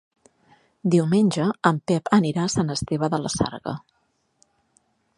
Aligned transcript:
Diumenge 0.95 1.45
en 1.71 1.79
Pep 1.91 2.11
anirà 2.19 2.47
a 2.47 2.51
Sant 2.57 2.77
Esteve 2.79 3.13
de 3.15 3.23
la 3.27 3.35
Sarga. 3.37 3.79